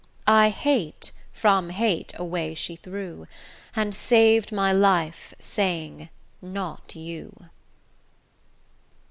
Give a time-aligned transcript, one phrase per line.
[0.25, 3.27] 'I hate', from hate away she threw,
[3.75, 6.09] And sav'd my life, saying
[6.41, 7.49] 'not you'.